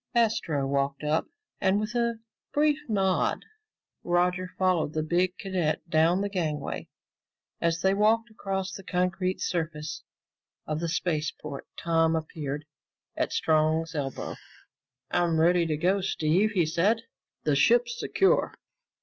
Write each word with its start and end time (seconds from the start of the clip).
Astro 0.15 0.65
walked 0.65 1.03
up, 1.03 1.27
and 1.59 1.79
with 1.79 1.91
a 1.93 2.15
brief 2.53 2.79
nod 2.89 3.45
Roger 4.03 4.49
followed 4.57 4.93
the 4.93 5.03
big 5.03 5.37
cadet 5.37 5.87
down 5.87 6.21
the 6.21 6.27
gangway. 6.29 6.87
As 7.61 7.81
they 7.81 7.93
walked 7.93 8.31
across 8.31 8.71
the 8.73 8.81
concrete 8.83 9.39
surface 9.41 10.01
of 10.65 10.79
the 10.79 10.89
spaceport, 10.89 11.67
Tom 11.77 12.15
appeared 12.15 12.65
at 13.15 13.31
Strong's 13.31 13.93
elbow. 13.93 14.37
"I'm 15.11 15.39
ready 15.39 15.67
to 15.67 15.77
go, 15.77 16.01
Steve," 16.01 16.53
he 16.55 16.65
said. 16.65 17.03
"The 17.43 17.55
ship's 17.55 17.99
secure." 17.99 18.55